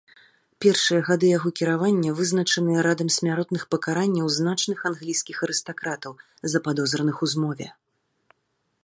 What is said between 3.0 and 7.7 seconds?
смяротных пакаранняў значных англійскіх арыстакратаў, западозраных у змове.